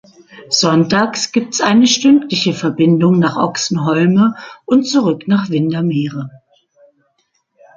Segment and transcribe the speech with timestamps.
[0.49, 4.33] Sonntags gibt es eine stündliche Verbindung nach Oxenholme
[4.65, 6.31] und zurück nach Windermere.